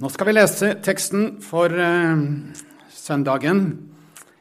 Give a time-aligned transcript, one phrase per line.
[0.00, 2.20] Nå skal vi lese teksten for eh,
[2.88, 3.58] søndagen.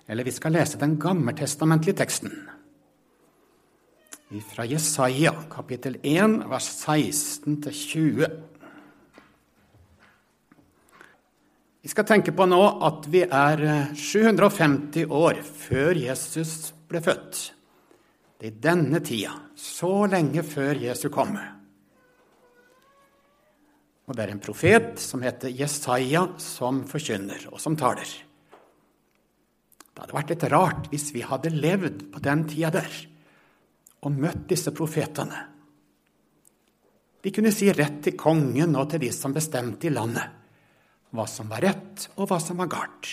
[0.08, 2.32] Eller vi skal lese den gammeltestamentlige teksten.
[4.54, 8.32] Fra Jesaja, kapittel 1, vers 16-20.
[11.84, 13.68] Vi skal tenke på nå at vi er
[14.00, 17.46] 750 eh, år før Jesus ble født.
[18.40, 21.59] Det er i denne tida, så lenge før Jesu komme.
[24.10, 28.10] Og det er en profet som heter Jesaja, som forkynner og som taler.
[29.94, 32.90] Det hadde vært litt rart hvis vi hadde levd på den tida der
[34.00, 35.44] og møtt disse profetene.
[37.20, 40.24] De kunne si rett til kongen og til de som bestemte i landet,
[41.12, 43.12] hva som var rett, og hva som var galt.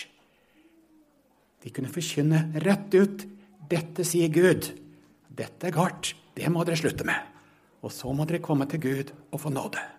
[1.59, 3.27] De kunne forkynne rett ut
[3.67, 4.71] 'Dette sier Gud'.
[5.27, 6.15] 'Dette er galt.
[6.33, 7.35] Det må dere slutte med.'
[7.83, 9.96] Og så må dere komme til Gud og få nåde.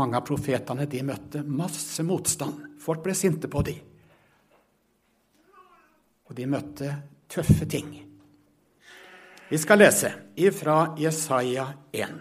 [0.00, 2.78] Mange av profetene de møtte masse motstand.
[2.80, 3.80] Folk ble sinte på dem.
[6.28, 6.94] Og de møtte
[7.28, 7.92] tøffe ting.
[9.52, 10.08] Vi skal lese
[10.40, 12.20] ifra Jesaja 1.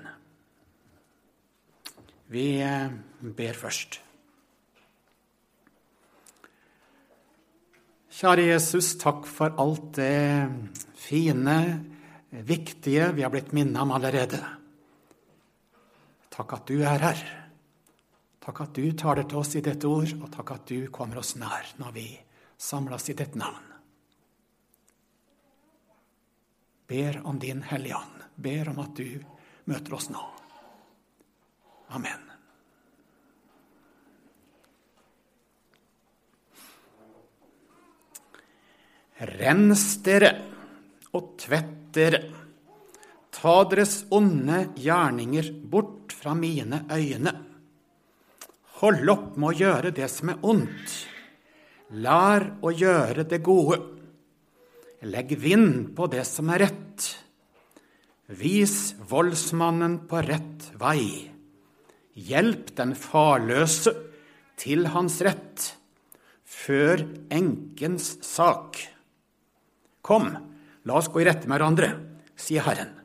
[2.31, 4.01] Vi eh, ber først.
[8.11, 10.51] Kjære Jesus, takk for alt det
[10.99, 11.55] fine,
[12.45, 14.39] viktige vi har blitt minnet om allerede.
[16.35, 17.23] Takk at du er her.
[18.41, 21.35] Takk at du taler til oss i dette ord, og takk at du kommer oss
[21.37, 22.07] nær når vi
[22.57, 23.67] samles i ditt navn.
[26.89, 28.25] Ber om din Hellige Ånd.
[28.35, 29.21] Ber om at du
[29.69, 30.23] møter oss nå.
[31.93, 32.25] Amen.
[39.21, 40.33] Rens dere
[41.13, 42.23] og tvett dere.
[43.31, 47.50] Ta deres onde gjerninger bort fra mine øyne.
[48.81, 50.93] Hold opp med å gjøre det som er ondt.
[52.01, 53.77] Lær å gjøre det gode.
[55.05, 57.05] Legg vind på det som er rett.
[58.41, 61.29] Vis voldsmannen på rett vei.
[62.17, 63.93] Hjelp den farløse
[64.57, 65.69] til hans rett.
[66.41, 68.81] Før enkens sak.
[70.01, 70.31] Kom,
[70.89, 71.93] la oss gå i rette med hverandre,
[72.33, 72.95] sier Herren.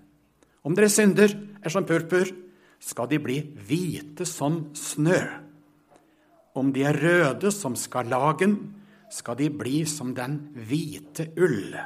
[0.64, 2.32] Om deres synder er som purpur,
[2.80, 5.45] skal de bli hvite som snø.
[6.56, 8.56] Om de er røde som skarlagen,
[9.12, 11.76] skal de bli som den hvite ull.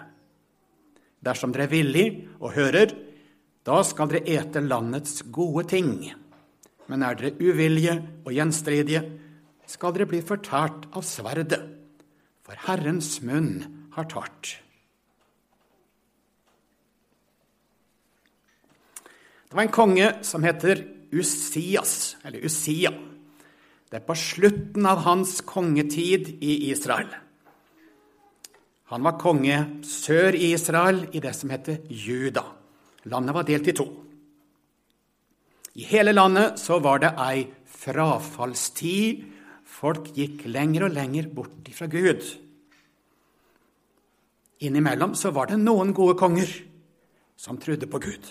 [1.20, 2.06] Dersom dere er villig
[2.38, 2.94] og hører,
[3.66, 5.90] da skal dere ete landets gode ting.
[6.88, 9.02] Men er dere uvillige og gjenstridige,
[9.68, 11.60] skal dere bli fortært av sverdet,
[12.42, 13.52] for Herrens munn
[13.94, 14.56] har tart.
[19.50, 22.92] Det var en konge som heter Usias, eller Usia.
[23.90, 27.10] Det er på slutten av hans kongetid i Israel.
[28.90, 29.56] Han var konge
[29.86, 32.44] sør i Israel, i det som heter Juda.
[33.10, 33.86] Landet var delt i to.
[35.74, 39.26] I hele landet så var det ei frafallstid.
[39.66, 42.22] Folk gikk lenger og lenger bort fra Gud.
[44.66, 46.50] Innimellom så var det noen gode konger
[47.38, 48.26] som trodde på Gud.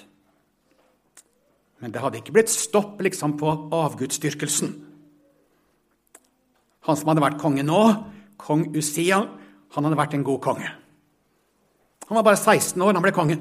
[1.79, 4.88] Men det hadde ikke blitt stopp liksom på avgudsdyrkelsen.
[6.89, 7.79] Han som hadde vært konge nå,
[8.41, 9.21] kong Usia,
[9.75, 10.69] han hadde vært en god konge.
[12.09, 13.35] Han var bare 16 år da han ble konge.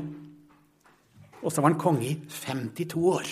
[1.40, 3.30] Og så var han konge i 52 år.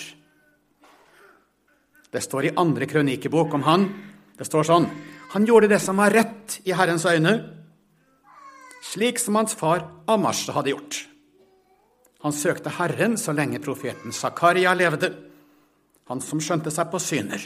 [2.09, 3.85] Det står i andre krønikebok om han.
[4.39, 4.89] Det står sånn
[5.35, 7.33] Han gjorde det som var rett i Herrens øyne,
[8.79, 11.01] slik som hans far Amasje hadde gjort.
[12.23, 15.11] Han søkte Herren så lenge profeten Zakaria levde,
[16.07, 17.43] han som skjønte seg på syner.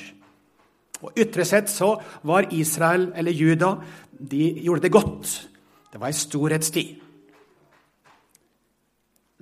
[1.02, 1.96] Og Ytre sett så
[2.28, 3.76] var Israel, eller Juda,
[4.12, 5.32] de gjorde det godt.
[5.92, 6.98] Det var ei storhetstid.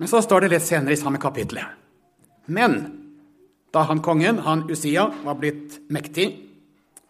[0.00, 1.60] Men så står det litt senere i samme kapittel.
[2.48, 2.78] Men
[3.70, 6.30] da han kongen, han Usia, var blitt mektig,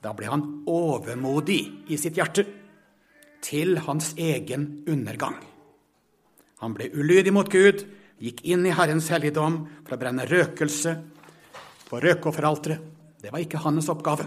[0.03, 1.61] da ble han overmodig
[1.93, 2.45] i sitt hjerte,
[3.41, 5.39] til hans egen undergang.
[6.61, 7.87] Han ble ulydig mot Gud,
[8.21, 10.93] gikk inn i Herrens helligdom for å brenne røkelse
[11.89, 13.00] på røkofferalteret.
[13.21, 14.27] Det var ikke hans oppgave.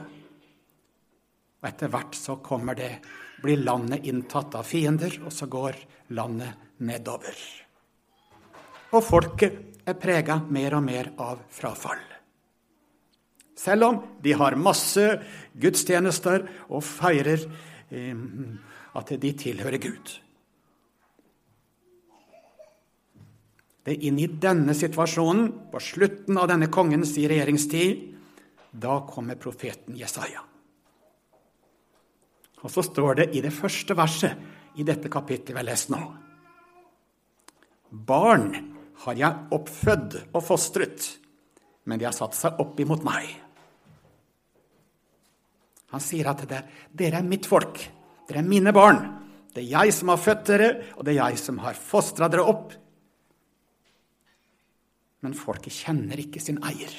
[1.63, 2.91] Og etter hvert så kommer det,
[3.43, 5.77] blir landet inntatt av fiender, og så går
[6.15, 7.37] landet nedover.
[8.93, 12.03] Og folket er prega mer og mer av frafall.
[13.57, 15.03] Selv om de har masse
[15.55, 17.45] gudstjenester og feirer
[17.89, 18.23] eh,
[18.93, 20.13] at de tilhører Gud.
[23.83, 28.12] Det er inn i denne situasjonen, på slutten av denne kongens regjeringstid,
[28.73, 30.41] Da kommer profeten Jesaja.
[32.63, 36.01] Og så står det i det første verset i dette kapittelet vi har lest nå.
[37.93, 38.47] Barn
[39.03, 41.05] har jeg oppfødd og fostret,
[41.85, 43.27] men de har satt seg opp imot meg.
[45.93, 47.77] Han sier at det, dere er mitt folk,
[48.25, 49.03] dere er mine barn.
[49.53, 52.47] Det er jeg som har født dere, og det er jeg som har fostra dere
[52.49, 52.71] opp.
[55.21, 56.95] Men folket kjenner ikke sin eier.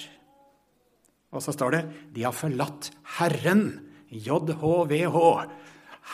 [1.35, 1.83] Og så står det
[2.15, 3.67] de har forlatt Herren,
[4.15, 5.19] JHVH.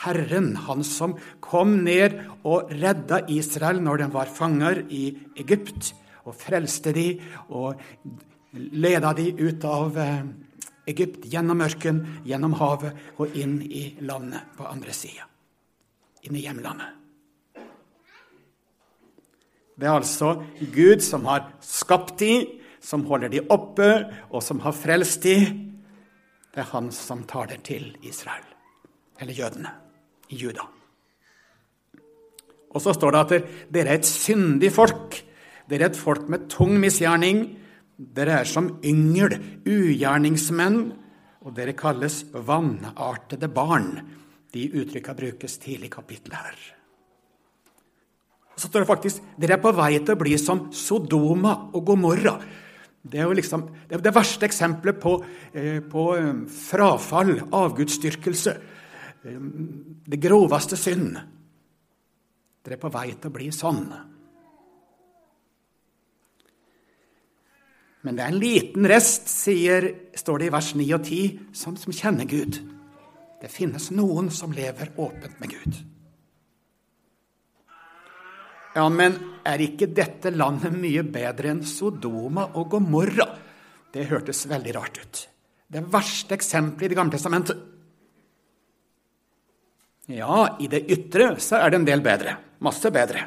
[0.01, 5.09] Herren, han som kom ned og redda Israel når de var fanger i
[5.41, 5.91] Egypt,
[6.25, 7.07] og frelste de
[7.49, 7.81] og
[8.53, 10.23] leda de ut av eh,
[10.91, 15.27] Egypt, gjennom ørken, gjennom havet og inn i landet på andre sida.
[16.25, 16.97] Inn i hjemlandet.
[19.81, 20.35] Det er altså
[20.73, 23.89] Gud som har skapt de, som holder de oppe,
[24.33, 25.37] og som har frelst de.
[26.51, 28.43] Det er han som tar det til Israel,
[29.21, 29.73] eller jødene
[30.33, 30.65] i Juda.
[32.71, 35.17] Og så står det at dere er et syndig folk.
[35.69, 37.43] Dere er et folk med tung misgjerning.
[37.97, 39.35] Dere er som yngel,
[39.67, 40.81] ugjerningsmenn,
[41.41, 43.91] og dere kalles vannartede barn.
[44.51, 46.61] De uttrykka brukes tidlig i kapittelet her.
[48.55, 52.35] Så står det faktisk dere er på vei til å bli som Sodoma og Gomorra.
[53.01, 55.15] Det er jo liksom det, er det verste eksempelet på,
[55.57, 58.53] eh, på eh, frafall, avgudsdyrkelse.
[59.25, 59.43] Eh,
[60.05, 61.17] det groveste synd.
[62.61, 63.85] Dere er på vei til å bli sånn.
[68.01, 69.87] Men det er en liten rest, sier,
[70.17, 72.57] står det i vers 9 og 10, som, som kjenner Gud.
[73.41, 75.81] Det finnes noen som lever åpent med Gud.
[78.71, 83.27] Ja, men er ikke dette landet mye bedre enn Sodoma og Gomorra?
[83.91, 85.21] Det hørtes veldig rart ut.
[85.71, 87.67] Det verste eksempelet i Det gamle testamentet.
[90.11, 92.35] Ja, i det ytre så er det en del bedre.
[92.63, 93.23] Masse bedre.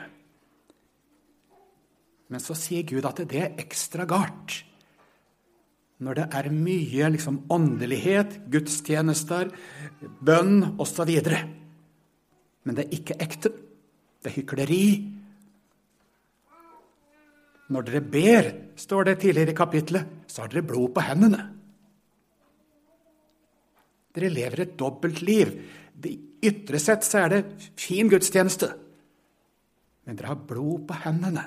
[2.32, 4.62] Men så sier Gud at det er ekstra galt.
[6.04, 9.52] Når det er mye liksom, åndelighet, gudstjenester,
[10.24, 11.12] bønn osv.
[12.64, 13.52] Men det er ikke ekte.
[14.24, 14.86] Det er hykleri.
[17.74, 21.40] Når dere ber, står det tidligere i kapittelet, så har dere blod på hendene.
[24.14, 25.50] Dere lever et dobbeltliv.
[26.44, 28.68] Ytre sett så er det fin gudstjeneste,
[30.04, 31.44] men dere har blod på hendene.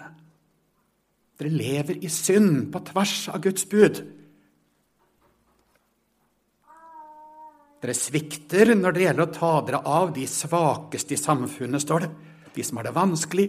[1.38, 4.02] Dere lever i synd på tvers av Guds bud.
[7.78, 12.12] Dere svikter når det gjelder å ta dere av de svakeste i samfunnet, står det.
[12.58, 13.48] De som har det vanskelig,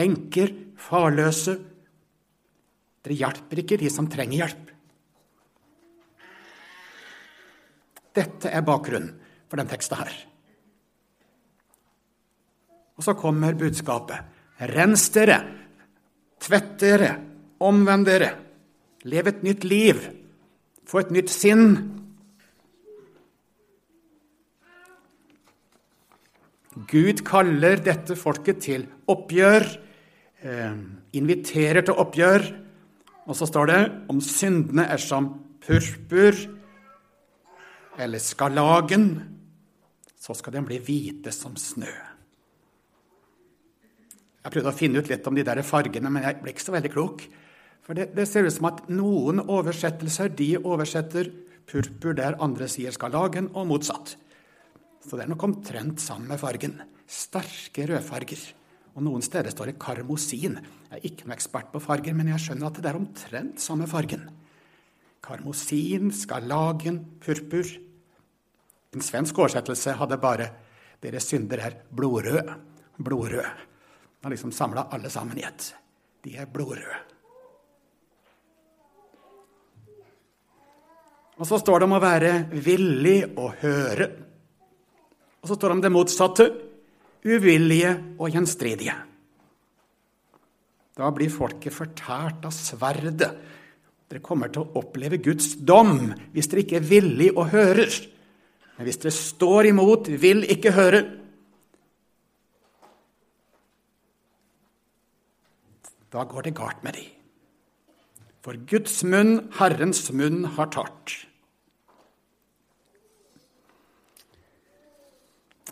[0.00, 1.58] enker, farløse.
[3.04, 4.70] Dere hjelper ikke de som trenger hjelp.
[8.14, 9.10] Dette er bakgrunnen
[9.50, 10.14] for den teksten her.
[12.94, 14.32] Og så kommer budskapet.
[14.70, 15.40] Rens dere,
[16.40, 17.10] tvett dere,
[17.66, 18.30] omvend dere.
[19.10, 20.00] Lev et nytt liv.
[20.86, 21.74] Få et nytt sinn.
[26.90, 29.66] Gud kaller dette folket til oppgjør,
[30.42, 30.76] eh,
[31.12, 32.63] inviterer til oppgjør.
[33.24, 33.80] Og så står det
[34.12, 35.30] om syndene er som
[35.64, 36.36] purpur
[38.00, 39.06] eller skarlagen,
[40.18, 41.92] så skal de bli hvite som snø.
[44.44, 46.74] Jeg prøvde å finne ut litt om de der fargene, men jeg ble ikke så
[46.74, 47.24] veldig klok.
[47.84, 51.30] For det, det ser ut som at noen oversettelser de oversetter
[51.68, 54.16] purpur der andre sier skarlagen, og motsatt.
[55.04, 56.76] Så det er nok omtrent sammen med fargen.
[57.08, 58.44] Sterke rødfarger.
[58.94, 60.58] Og noen steder står det karmosin.
[60.90, 63.88] Jeg er ikke noen ekspert på farger, men jeg skjønner at det er omtrent samme
[63.90, 64.28] fargen.
[65.24, 67.66] Karmosin, skarlagen, purpur.
[68.94, 70.50] En svensk oversettelse hadde bare
[71.02, 72.54] 'Deres synder er blodrød'.
[72.98, 73.44] Blodrød.
[74.22, 75.74] Man har liksom samla alle sammen i ett.
[76.22, 76.96] De er blodrøde.
[81.36, 84.06] Og så står det om å være villig å høre.
[85.42, 86.46] Og så står det om det motsatte
[87.24, 88.94] uvillige og gjenstridige.
[90.94, 93.30] Da blir folket fortært av sverdet.
[94.10, 97.90] Dere kommer til å oppleve Guds dom hvis dere ikke er villige og hører.
[98.76, 101.02] Men hvis dere står imot, vil ikke høre,
[106.14, 107.04] da går det galt med de.
[108.44, 111.14] For Guds munn, Herrens munn, har tart.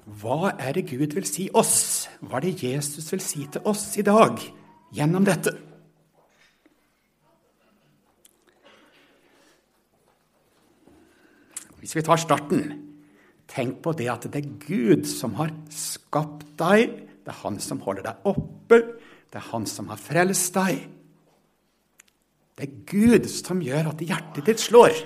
[0.02, 2.08] Hva er det Gud vil si oss?
[2.20, 4.40] Hva er det Jesus vil si til oss i dag
[4.94, 5.54] gjennom dette?
[11.82, 12.88] Hvis vi tar starten
[13.52, 16.94] Tenk på det at det er Gud som har skapt deg.
[17.20, 18.78] Det er Han som holder deg oppe.
[19.28, 20.86] Det er Han som har frelst deg.
[22.56, 24.96] Det er Gud som gjør at hjertet ditt slår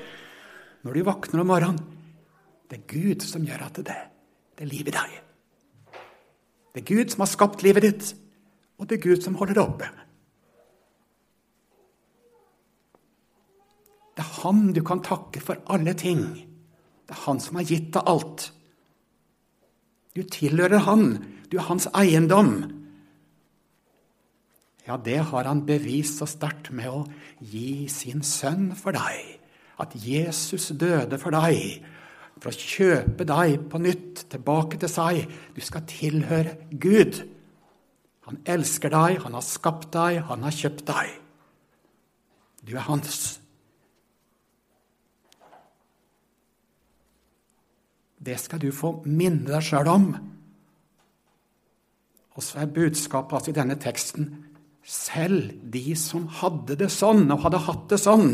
[0.87, 1.81] når du våkner om morgenen.
[2.71, 4.16] Det er Gud som gjør at det, det
[4.65, 5.15] er liv i deg.
[6.73, 8.11] Det er Gud som har skapt livet ditt,
[8.79, 9.89] og det er Gud som holder det oppe.
[14.17, 16.23] Det er Han du kan takke for alle ting.
[17.05, 18.51] Det er Han som har gitt deg alt.
[20.17, 21.19] Du tilhører Han.
[21.51, 22.57] Du er hans eiendom.
[24.87, 27.05] Ja, det har han bevist så sterkt med å
[27.43, 29.39] gi sin sønn for deg.
[29.83, 31.83] At Jesus døde for deg,
[32.41, 35.25] for å kjøpe deg på nytt tilbake til seg.
[35.57, 37.23] Du skal tilhøre Gud.
[38.29, 41.13] Han elsker deg, han har skapt deg, han har kjøpt deg.
[42.67, 43.37] Du er hans.
[48.27, 50.11] Det skal du få minne deg sjøl om.
[52.37, 54.29] Og så er budskapet altså i denne teksten
[54.87, 58.29] selv de som hadde det sånn og hadde hatt det sånn,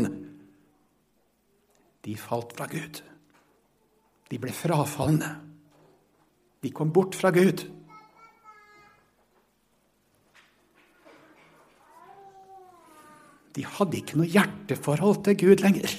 [2.03, 2.99] de falt fra Gud.
[4.33, 5.29] De ble frafalne.
[6.63, 7.61] De kom bort fra Gud.
[13.53, 15.93] De hadde ikke noe hjerteforhold til Gud lenger.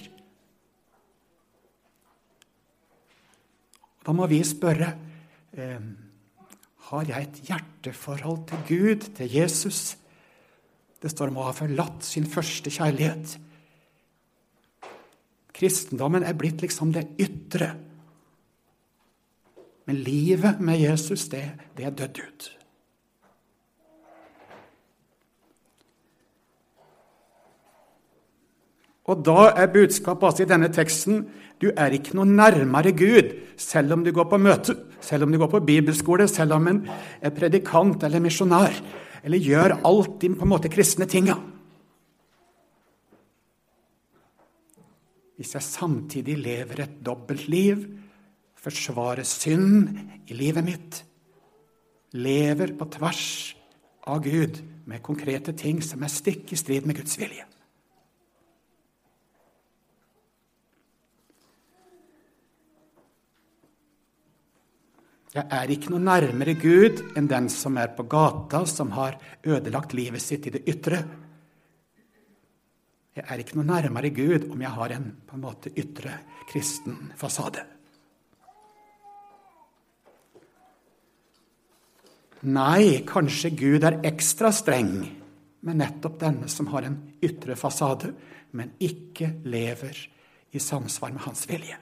[4.05, 4.91] Da må vi spørre
[5.55, 5.87] eh,
[6.91, 9.95] har jeg et hjerteforhold til Gud, til Jesus.
[10.99, 13.39] Det står om å ha forlatt sin første kjærlighet.
[15.55, 17.77] Kristendommen er blitt liksom det ytre.
[19.85, 21.45] Men livet med Jesus, det,
[21.77, 22.51] det er dødd ut.
[29.05, 31.27] Og da er budskapet altså i denne teksten
[31.63, 34.75] du er ikke noe nærmere Gud selv om du går på møte,
[35.05, 36.81] selv om du går på bibelskole, selv om en
[37.21, 38.75] er predikant eller misjonær,
[39.25, 41.37] eller gjør alt de på en måte kristne tinga.
[45.39, 47.87] Hvis jeg samtidig lever et dobbeltliv,
[48.65, 49.91] forsvarer synd
[50.31, 51.01] i livet mitt,
[52.15, 53.27] lever på tvers
[54.09, 57.47] av Gud med konkrete ting som er stikk i strid med Guds vilje.
[65.35, 69.97] Jeg er ikke noe nærmere Gud enn den som er på gata, som har ødelagt
[69.99, 71.01] livet sitt i det ytre.
[73.19, 77.11] Jeg er ikke noe nærmere Gud om jeg har en på en måte ytre kristen
[77.19, 77.74] fasade.
[82.45, 84.99] Nei, kanskje Gud er ekstra streng
[85.65, 88.13] med nettopp denne som har en ytre fasade,
[88.53, 89.97] men ikke lever
[90.55, 91.79] i samsvar med hans vilje.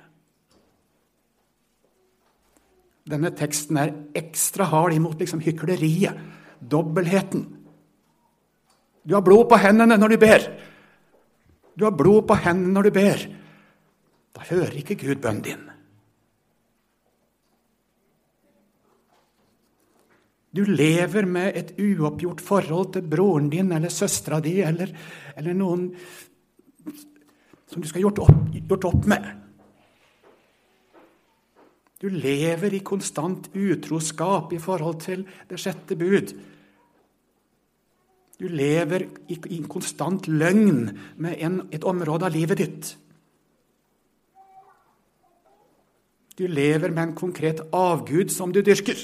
[3.11, 6.15] Denne teksten er ekstra hard imot liksom hykleriet,
[6.63, 7.43] dobbeltheten.
[9.03, 10.47] Du har blod på hendene når du ber.
[11.75, 13.27] Du har blod på hendene når du ber.
[14.33, 15.72] Da hører ikke Gud bønnen din.
[20.53, 24.91] Du lever med et uoppgjort forhold til broren din eller søstera di eller,
[25.37, 25.87] eller, noen
[27.73, 28.21] som du skal gjort
[28.53, 29.31] gjort opp med.
[32.03, 36.35] Du lever i konstant utroskap i forhold til det sjette bud.
[38.43, 42.93] Du lever i, en konstant løgn med en, et område av livet ditt.
[46.37, 48.99] Du lever med en konkret avgud som du dyrker.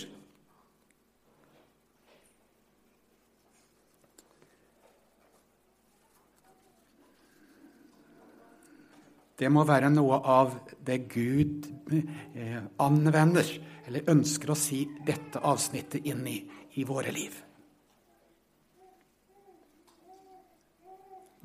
[9.39, 10.55] Det må være noe av
[10.85, 13.51] det Gud eh, anvender,
[13.87, 16.41] eller ønsker å si dette avsnittet inn i,
[16.81, 17.37] i våre liv.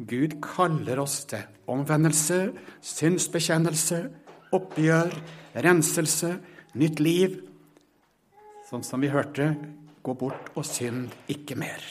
[0.04, 2.40] Gud kaller oss til omvendelse,
[2.82, 4.00] synsbekjennelse,
[4.58, 5.14] oppgjør,
[5.64, 6.34] renselse,
[6.82, 7.38] nytt liv.
[8.70, 9.54] Sånn som vi hørte
[10.04, 11.86] gå bort og synd ikke mer.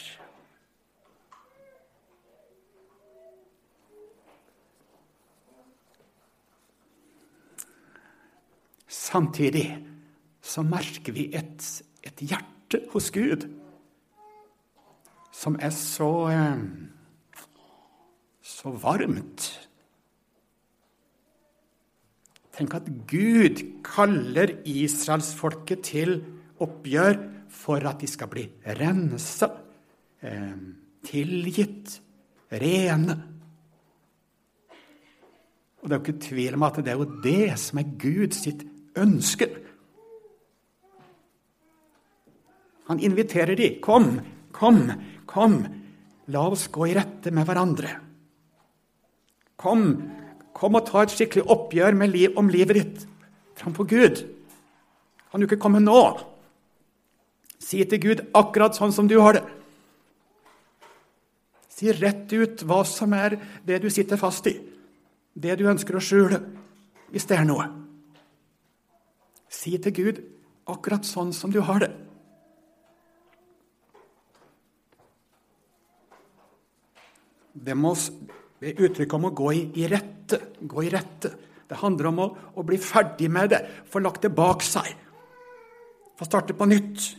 [9.13, 9.67] Samtidig
[10.41, 11.61] så merker vi et,
[12.01, 13.45] et hjerte hos Gud
[15.33, 16.63] som er så eh,
[18.43, 19.45] så varmt.
[22.53, 26.17] Tenk at Gud kaller israelsfolket til
[26.63, 27.17] oppgjør
[27.53, 28.45] for at de skal bli
[28.79, 29.49] rensa,
[30.21, 30.57] eh,
[31.07, 31.99] tilgitt,
[32.51, 33.17] rene.
[35.81, 38.43] Og det er jo ikke tvil om at det er jo det som er Guds
[38.45, 38.63] sitt
[38.99, 39.49] ønske.
[42.89, 43.69] Han inviterer de.
[43.81, 44.19] Kom,
[44.51, 44.91] kom,
[45.25, 45.61] kom.
[46.33, 47.95] La oss gå i rette med hverandre.
[49.59, 49.87] Kom,
[50.55, 53.03] kom og ta et skikkelig oppgjør liv, om livet ditt
[53.59, 54.23] framfor Gud.
[55.31, 56.01] Kan du ikke komme nå?
[57.63, 59.43] Si til Gud akkurat sånn som du har det.
[61.73, 64.53] Si rett ut hva som er det du sitter fast i,
[65.33, 66.37] det du ønsker å skjule,
[67.09, 67.82] hvis det er noe.
[69.53, 70.23] Si til Gud
[70.69, 71.91] akkurat sånn som du har det.
[77.53, 77.93] Det må
[78.63, 80.39] det uttrykket om å gå i, i, rette.
[80.59, 81.33] Gå i rette.
[81.69, 84.89] Det handler om å, å bli ferdig med det, få lagt det bak seg.
[86.17, 87.11] Få starte på nytt.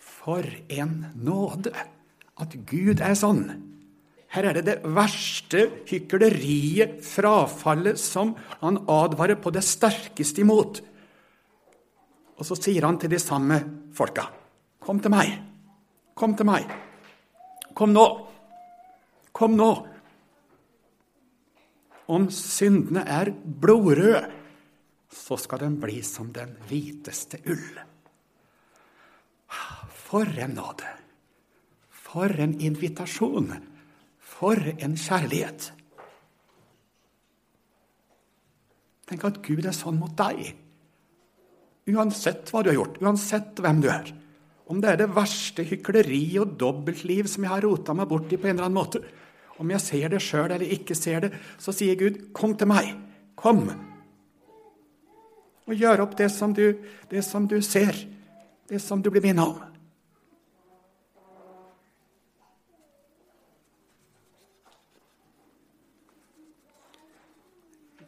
[0.00, 1.72] For en nåde
[2.42, 3.65] at Gud er sånn.
[4.36, 10.82] Her er det det verste hykleriet, frafallet, som han advarer på det sterkeste imot.
[12.36, 13.56] Og så sier han til de samme
[13.96, 14.28] folka,
[14.78, 15.42] 'Kom til meg.
[16.14, 16.68] Kom til meg.
[17.74, 18.28] Kom nå.
[19.32, 19.86] Kom nå.'
[22.08, 24.30] Om syndene er blodrøde,
[25.10, 27.80] så skal den bli som den hviteste ull.
[29.88, 30.92] For en nåde!
[31.90, 33.75] For en invitasjon!
[34.36, 35.70] For en kjærlighet!
[39.06, 40.50] Tenk at Gud er sånn mot deg.
[41.86, 44.10] Uansett hva du har gjort, uansett hvem du er.
[44.66, 48.38] Om det er det verste hykleri og dobbeltliv som jeg har rota meg bort i
[48.40, 49.02] på en eller annen måte.
[49.62, 52.96] Om jeg ser det sjøl eller ikke ser det, så sier Gud, 'Kom til meg.
[53.36, 53.70] Kom.'
[55.66, 56.76] Og gjør opp det som du,
[57.10, 57.94] det som du ser,
[58.68, 59.75] det som du blir minnet om.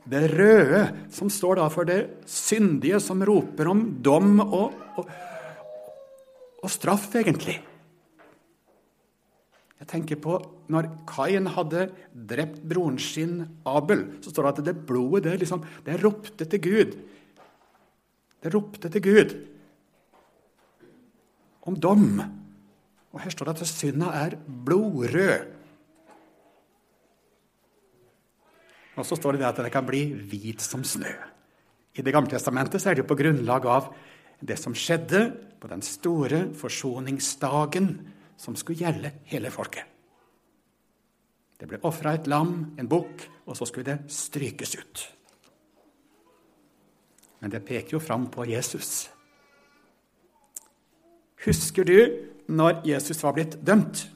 [0.08, 5.10] Det røde, som står da for det syndige, som roper om dom og, og,
[6.62, 7.58] og straff, egentlig.
[9.78, 10.38] Jeg tenker på
[10.72, 15.62] når Kain hadde drept broren sin Abel, så står det at det blodet det, liksom,
[15.84, 16.98] det ropte til Gud.
[18.38, 19.36] Det ropte til Gud
[21.68, 22.20] om dom.
[23.12, 25.57] Og her står det at synda er blodrød.
[28.98, 31.12] Og så står det at det kan bli hvit som snø.
[31.94, 33.92] I Det gamle testamentet er det på grunnlag av
[34.40, 37.88] det som skjedde på den store forsoningsdagen
[38.38, 39.84] som skulle gjelde hele folket.
[41.58, 45.06] Det ble ofra et lam, en bukk, og så skulle det strykes ut.
[47.42, 49.08] Men det peker jo fram på Jesus.
[51.46, 51.98] Husker du
[52.46, 54.06] når Jesus var blitt dømt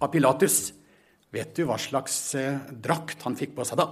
[0.00, 0.74] av Pilatus?
[1.34, 3.88] Vet du hva slags eh, drakt han fikk på seg da?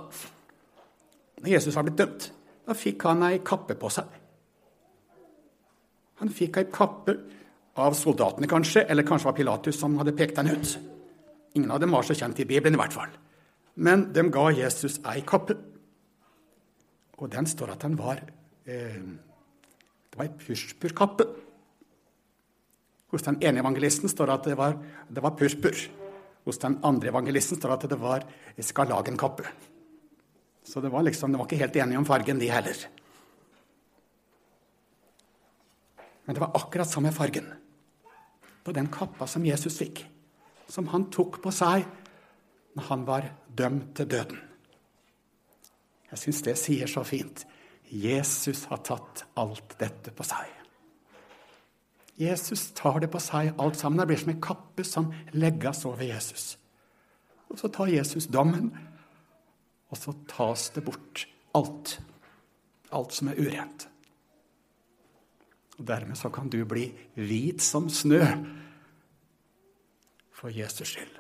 [1.43, 2.29] Når Jesus var blitt dømt,
[2.65, 4.21] da fikk han ei kappe på seg.
[6.23, 7.17] Han fikk ei kappe
[7.83, 10.77] av soldatene, kanskje, eller kanskje var Pilatus som hadde pekt den ut.
[11.59, 13.11] Ingen av dem var så kjent i Bibelen, i hvert fall.
[13.75, 15.57] Men de ga Jesus ei kappe.
[17.19, 18.23] Og den står at den var
[18.67, 19.03] eh,
[20.11, 21.27] Det var ei purpurkappe.
[23.11, 24.79] Hos den ene evangelisten står det at det var,
[25.11, 25.83] det var purpur.
[26.45, 28.27] Hos den andre evangelisten står det at det var
[28.61, 29.47] skarlagenkappe.
[30.65, 32.87] Så det var liksom, de var ikke helt enige om fargen, de heller.
[36.25, 37.51] Men det var akkurat samme fargen
[38.65, 40.01] på den kappa som Jesus fikk,
[40.69, 41.85] som han tok på seg
[42.75, 44.41] når han var dømt til døden.
[46.11, 47.45] Jeg syns det sier så fint.
[47.91, 50.64] Jesus har tatt alt dette på seg.
[52.15, 53.99] Jesus tar det på seg alt sammen.
[53.99, 56.55] Det blir som en kappe som legges over Jesus.
[57.51, 58.71] Og så tar Jesus dommen,
[59.91, 61.99] og så tas det bort alt.
[62.95, 63.89] Alt som er urent.
[65.79, 66.87] Og Dermed så kan du bli
[67.19, 68.23] hvit som snø
[70.35, 71.19] for Jesus skyld.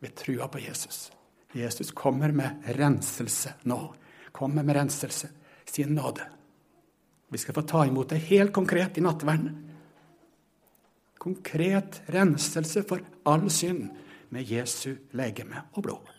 [0.00, 1.10] Ved trua på Jesus.
[1.56, 3.80] Jesus kommer med renselse nå.
[4.32, 5.28] Kommer med renselse,
[5.64, 6.24] sin nåde.
[7.28, 9.75] Vi skal få ta imot det helt konkret i nattverden
[11.26, 13.88] konkret renselse for all synd
[14.30, 16.12] med Jesu legeme og blod.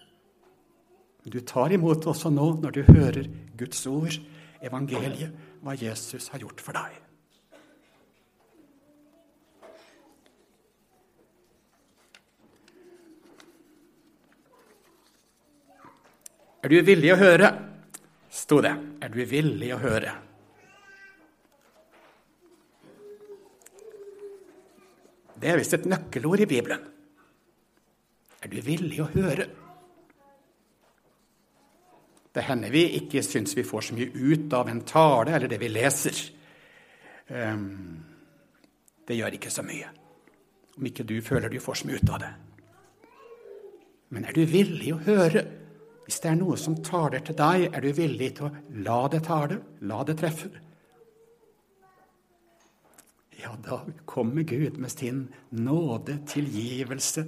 [1.27, 3.27] Du tar imot også nå når du hører
[3.59, 4.15] Guds ord,
[4.63, 5.31] evangeliet,
[5.63, 7.03] hva Jesus har gjort for deg.
[16.63, 17.51] Er du villig å høre?
[18.37, 18.75] sto det.
[19.01, 20.26] Er du villig å høre?
[25.37, 26.85] Det er visst et nøkkelord i Bibelen.
[28.41, 29.47] Er du villig å høre?
[32.33, 35.61] Det hender vi ikke syns vi får så mye ut av en tale eller det
[35.61, 36.19] vi leser.
[37.29, 38.03] Um,
[39.07, 39.89] det gjør ikke så mye
[40.77, 42.33] om ikke du føler du får så mye ut av det.
[44.13, 45.41] Men er du villig å høre?
[46.05, 48.51] Hvis det er noe som taler til deg, er du villig til å
[48.85, 49.57] la det tale,
[49.89, 50.51] la det treffe?
[53.37, 57.25] Ja, da kommer Gud med sin nåde, tilgivelse,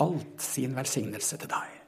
[0.00, 1.78] alt sin velsignelse til deg.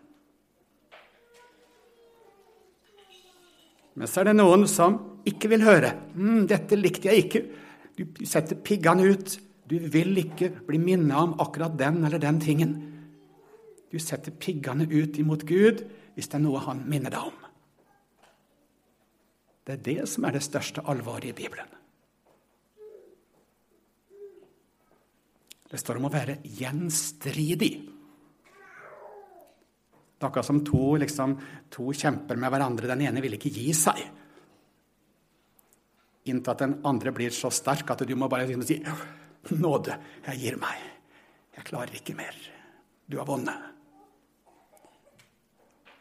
[3.95, 4.97] Men så er det noen som
[5.29, 5.93] ikke vil høre.
[6.15, 7.45] Mm, 'Dette likte jeg ikke.'
[7.95, 9.39] Du setter piggene ut.
[9.71, 12.73] Du vil ikke bli minnet om akkurat den eller den tingen.
[13.93, 17.39] Du setter piggene ut imot Gud hvis det er noe han minner deg om.
[19.65, 21.71] Det er det som er det største alvoret i Bibelen.
[25.75, 27.69] Det står om å være gjenstridig.
[30.15, 31.33] Det er akkurat som to, liksom,
[31.75, 32.93] to kjemper med hverandre.
[32.93, 33.99] Den ene vil ikke gi seg.
[36.31, 38.79] Inntil at den andre blir så sterk at du må bare må si
[39.51, 40.79] Nåde, jeg gir meg.
[41.59, 42.39] Jeg klarer ikke mer.
[43.11, 43.67] Du har vunnet.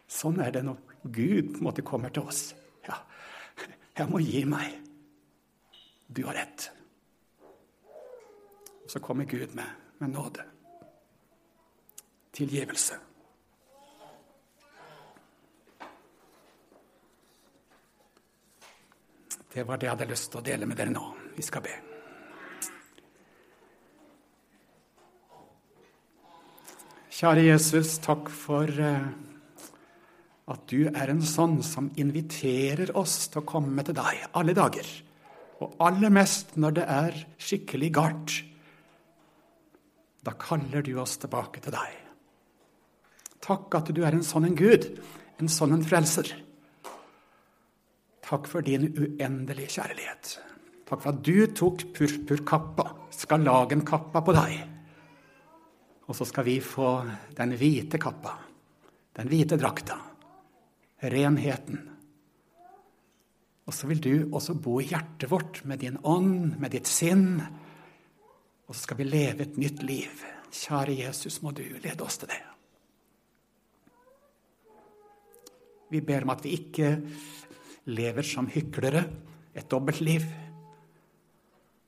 [0.05, 2.45] Sånn er det når Gud på en måte kommer til oss.
[2.86, 3.01] Ja,
[3.97, 4.77] jeg må gi meg.
[6.13, 6.69] Du har rett.
[8.88, 9.65] Så kommer Gud med,
[9.98, 10.43] med nåde.
[12.32, 13.00] Tilgivelse.
[19.54, 21.04] Det var det jeg hadde lyst til å dele med dere nå.
[21.36, 21.74] Vi skal be.
[27.13, 29.06] Kjære Jesus, takk for eh,
[30.50, 34.89] at du er en sånn som inviterer oss til å komme til deg alle dager.
[35.62, 38.34] Og aller mest når det er skikkelig galt.
[40.23, 41.99] Da kaller du oss tilbake til deg.
[43.43, 44.88] Takk at du er en sånn en Gud,
[45.41, 46.29] en sånn en frelser.
[48.23, 50.38] Takk for din uendelige kjærlighet.
[50.88, 52.86] Takk for at du tok purpurkappa,
[53.83, 54.53] kappa på deg.
[56.07, 57.03] Og så skal vi få
[57.36, 58.38] den hvite kappa,
[59.19, 59.97] den hvite drakta,
[61.03, 61.89] renheten.
[63.63, 67.39] Og så vil du også bo i hjertet vårt med din ånd, med ditt sinn.
[68.73, 70.21] Og så skal vi leve et nytt liv.
[70.49, 72.39] Kjære Jesus, må du lede oss til det.
[75.93, 76.89] Vi ber om at vi ikke
[77.93, 79.03] lever som hyklere,
[79.53, 80.25] et dobbeltliv.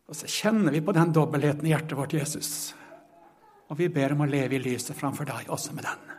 [0.06, 2.76] Og så kjenner vi på den dobbeltheten i hjertet vårt, Jesus.
[3.66, 6.16] Og vi ber om å leve i lyset framfor deg også med den.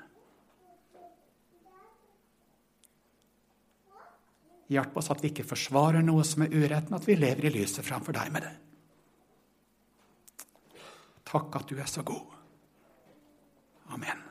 [4.74, 7.59] Hjelp oss at vi ikke forsvarer noe som er urett, men at vi lever i
[7.61, 8.57] lyset framfor deg med det.
[11.27, 12.35] Takk at du er så god.
[13.91, 14.26] Amen.